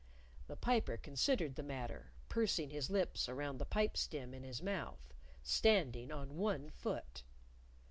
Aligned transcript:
The 0.47 0.55
Piper 0.55 0.97
considered 0.97 1.53
the 1.53 1.61
matter, 1.61 2.11
pursing 2.27 2.71
his 2.71 2.89
lips 2.89 3.29
around 3.29 3.59
the 3.59 3.67
pipe 3.67 3.95
stem 3.95 4.33
in 4.33 4.41
his 4.41 4.59
mouth; 4.63 5.13
standing 5.43 6.11
on 6.11 6.37
one 6.37 6.71
foot. 6.71 7.21